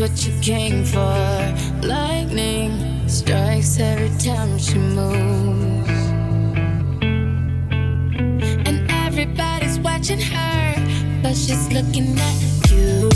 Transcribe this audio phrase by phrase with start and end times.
[0.00, 1.14] what you came for.
[1.82, 5.90] Lightning strikes every time she moves.
[8.66, 10.74] And everybody's watching her,
[11.22, 13.10] but she's looking at you.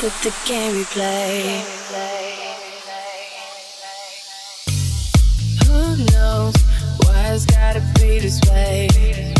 [0.00, 1.62] The game we play.
[5.66, 6.54] Who knows
[7.04, 9.34] why it's gotta be this way?